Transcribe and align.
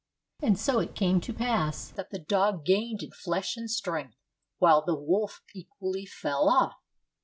And 0.41 0.57
so 0.57 0.79
it 0.79 0.95
came 0.95 1.21
to 1.21 1.31
pass 1.31 1.89
that 1.91 2.09
the 2.09 2.17
dog 2.17 2.65
gained 2.65 3.03
in 3.03 3.11
flesh 3.11 3.55
and 3.55 3.69
strength, 3.69 4.17
while 4.57 4.81
the 4.83 4.95
wolf 4.95 5.41
equally 5.53 6.07
fell 6.07 6.47
oflf. 6.47 6.73